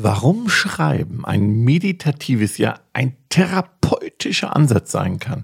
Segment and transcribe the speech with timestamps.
[0.00, 5.42] Warum Schreiben ein meditatives, ja ein therapeutischer Ansatz sein kann,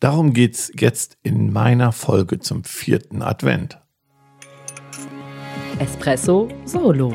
[0.00, 3.78] darum geht's jetzt in meiner Folge zum vierten Advent.
[5.78, 7.14] Espresso Solo.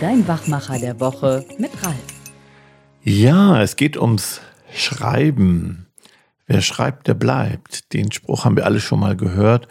[0.00, 1.94] Dein Wachmacher der Woche mit Ralf.
[3.04, 4.40] Ja, es geht ums
[4.74, 5.86] Schreiben.
[6.48, 7.92] Wer schreibt, der bleibt.
[7.92, 9.68] Den Spruch haben wir alle schon mal gehört.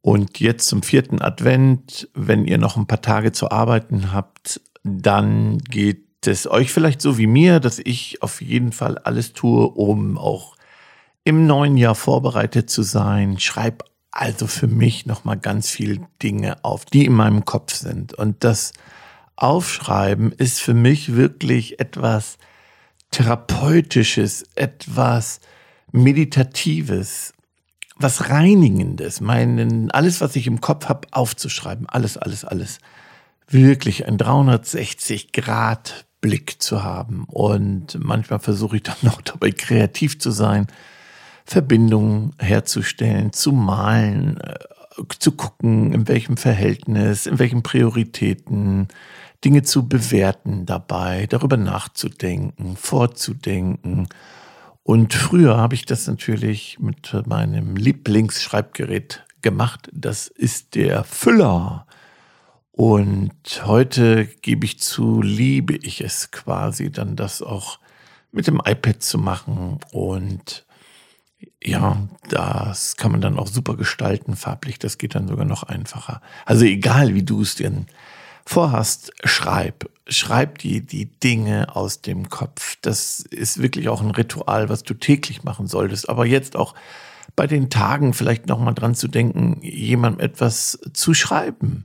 [0.00, 5.58] Und jetzt zum vierten Advent, wenn ihr noch ein paar Tage zu arbeiten habt, dann
[5.58, 10.18] geht es euch vielleicht so wie mir, dass ich auf jeden Fall alles tue, um
[10.18, 10.56] auch
[11.24, 13.38] im neuen Jahr vorbereitet zu sein.
[13.38, 18.14] Schreib also für mich nochmal ganz viele Dinge auf, die in meinem Kopf sind.
[18.14, 18.72] Und das
[19.36, 22.38] Aufschreiben ist für mich wirklich etwas
[23.10, 25.40] Therapeutisches, etwas
[25.90, 27.34] Meditatives,
[27.96, 31.88] was Reinigendes, meinen, alles, was ich im Kopf habe, aufzuschreiben.
[31.88, 32.78] Alles, alles, alles
[33.48, 37.24] wirklich ein 360 Grad Blick zu haben.
[37.24, 40.66] Und manchmal versuche ich dann noch dabei kreativ zu sein,
[41.44, 44.54] Verbindungen herzustellen, zu malen, äh,
[45.18, 48.88] zu gucken, in welchem Verhältnis, in welchen Prioritäten,
[49.44, 54.08] Dinge zu bewerten dabei, darüber nachzudenken, vorzudenken.
[54.84, 59.90] Und früher habe ich das natürlich mit meinem Lieblingsschreibgerät gemacht.
[59.92, 61.86] Das ist der Füller.
[62.72, 67.78] Und heute gebe ich zu, liebe ich es quasi, dann das auch
[68.32, 69.78] mit dem iPad zu machen.
[69.92, 70.64] Und
[71.62, 74.78] ja, das kann man dann auch super gestalten, farblich.
[74.78, 76.22] Das geht dann sogar noch einfacher.
[76.46, 77.70] Also egal, wie du es dir
[78.46, 79.90] vorhast, schreib.
[80.08, 82.78] Schreib dir die Dinge aus dem Kopf.
[82.80, 86.08] Das ist wirklich auch ein Ritual, was du täglich machen solltest.
[86.08, 86.74] Aber jetzt auch
[87.36, 91.84] bei den Tagen vielleicht nochmal dran zu denken, jemandem etwas zu schreiben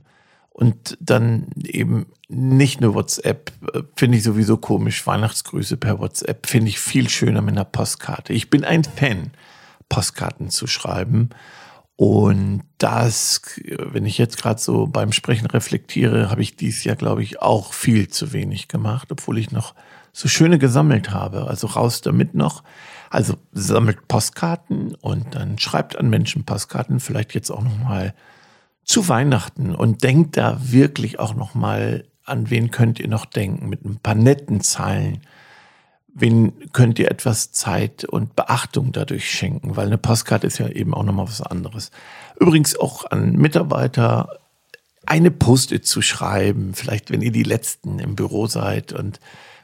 [0.58, 5.06] und dann eben nicht nur WhatsApp, äh, finde ich sowieso komisch.
[5.06, 8.32] Weihnachtsgrüße per WhatsApp finde ich viel schöner mit einer Postkarte.
[8.32, 9.30] Ich bin ein Fan,
[9.88, 11.30] Postkarten zu schreiben.
[11.94, 17.22] Und das, wenn ich jetzt gerade so beim Sprechen reflektiere, habe ich dies Jahr, glaube
[17.22, 19.76] ich, auch viel zu wenig gemacht, obwohl ich noch
[20.12, 21.46] so schöne gesammelt habe.
[21.46, 22.64] Also raus damit noch.
[23.10, 28.12] Also sammelt Postkarten und dann schreibt an Menschen Postkarten, vielleicht jetzt auch noch mal
[28.88, 33.68] zu Weihnachten und denkt da wirklich auch noch mal an wen könnt ihr noch denken
[33.68, 35.20] mit ein paar netten Zeilen.
[36.14, 40.94] Wen könnt ihr etwas Zeit und Beachtung dadurch schenken, weil eine Postkarte ist ja eben
[40.94, 41.90] auch noch mal was anderes.
[42.40, 44.40] Übrigens auch an Mitarbeiter
[45.06, 49.20] eine Post-it zu schreiben, vielleicht wenn ihr die letzten im Büro seid und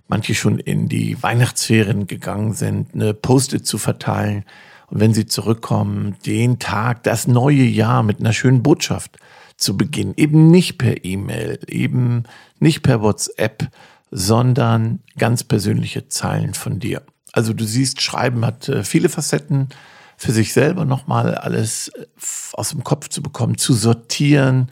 [0.06, 4.44] manche schon in die Weihnachtsferien gegangen sind, eine Post-it zu verteilen
[4.88, 9.18] und wenn sie zurückkommen, den Tag, das neue Jahr mit einer schönen Botschaft
[9.56, 10.14] zu beginnen.
[10.16, 12.24] Eben nicht per E-Mail, eben
[12.58, 13.68] nicht per WhatsApp,
[14.10, 17.02] sondern ganz persönliche Zeilen von dir.
[17.32, 19.68] Also du siehst, Schreiben hat äh, viele Facetten.
[20.16, 22.06] Für sich selber nochmal alles äh,
[22.52, 24.70] aus dem Kopf zu bekommen, zu sortieren.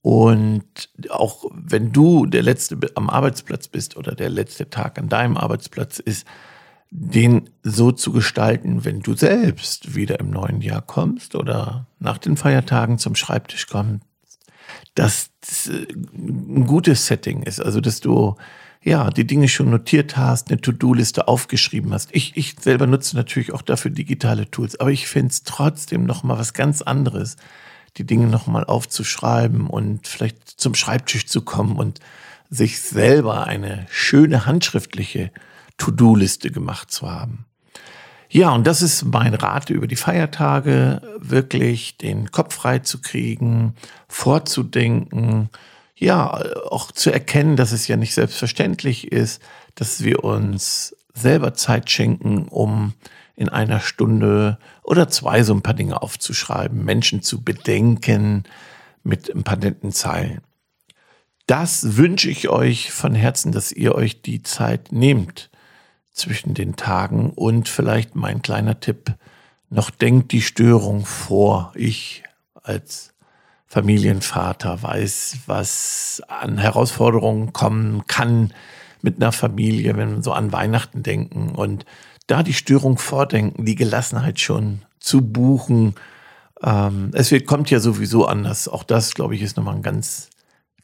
[0.00, 5.36] Und auch wenn du der Letzte am Arbeitsplatz bist oder der letzte Tag an deinem
[5.36, 6.24] Arbeitsplatz ist,
[6.90, 12.36] den so zu gestalten, wenn du selbst wieder im neuen Jahr kommst oder nach den
[12.36, 14.04] Feiertagen zum Schreibtisch kommst,
[14.94, 15.30] dass
[15.68, 17.60] ein gutes Setting ist.
[17.60, 18.36] Also, dass du
[18.82, 22.10] ja die Dinge schon notiert hast, eine To-Do-Liste aufgeschrieben hast.
[22.12, 26.22] Ich, ich selber nutze natürlich auch dafür digitale Tools, aber ich finde es trotzdem noch
[26.22, 27.36] mal was ganz anderes,
[27.96, 32.00] die Dinge noch mal aufzuschreiben und vielleicht zum Schreibtisch zu kommen und
[32.50, 35.32] sich selber eine schöne handschriftliche
[35.78, 37.46] To-Do-Liste gemacht zu haben.
[38.30, 43.74] Ja, und das ist mein Rat über die Feiertage, wirklich den Kopf frei zu kriegen,
[44.06, 45.48] vorzudenken,
[45.96, 46.30] ja,
[46.68, 49.42] auch zu erkennen, dass es ja nicht selbstverständlich ist,
[49.74, 52.92] dass wir uns selber Zeit schenken, um
[53.34, 58.44] in einer Stunde oder zwei so ein paar Dinge aufzuschreiben, Menschen zu bedenken
[59.02, 60.42] mit ein paar netten Zeilen.
[61.46, 65.50] Das wünsche ich euch von Herzen, dass ihr euch die Zeit nehmt
[66.18, 69.14] zwischen den Tagen und vielleicht mein kleiner Tipp,
[69.70, 71.72] noch denkt die Störung vor.
[71.74, 72.24] Ich
[72.62, 73.14] als
[73.66, 78.52] Familienvater weiß, was an Herausforderungen kommen kann
[79.02, 81.84] mit einer Familie, wenn wir so an Weihnachten denken und
[82.26, 85.94] da die Störung vordenken, die Gelassenheit schon zu buchen.
[86.62, 88.68] Ähm, es kommt ja sowieso anders.
[88.68, 90.30] Auch das, glaube ich, ist nochmal ein ganz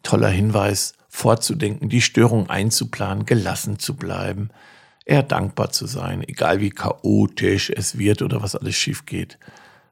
[0.03, 4.51] toller Hinweis, vorzudenken, die Störung einzuplanen, gelassen zu bleiben
[5.05, 9.39] eher dankbar zu sein, egal wie chaotisch es wird oder was alles schief geht.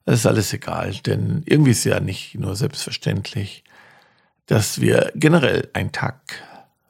[0.05, 3.63] Das ist alles egal, denn irgendwie ist ja nicht nur selbstverständlich,
[4.47, 6.43] dass wir generell einen Tag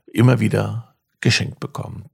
[0.07, 2.07] immer wieder geschenkt bekommen.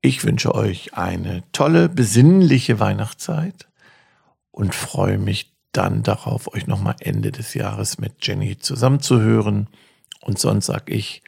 [0.00, 3.68] Ich wünsche euch eine tolle, besinnliche Weihnachtszeit
[4.50, 9.68] und freue mich dann darauf, euch nochmal Ende des Jahres mit Jenny zusammenzuhören.
[10.20, 11.22] Und sonst sag ich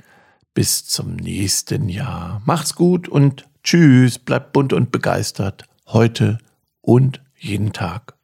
[0.54, 2.42] bis zum nächsten Jahr.
[2.44, 6.38] Macht's gut und tschüss, bleibt bunt und begeistert heute
[6.80, 8.19] und jeden Tag.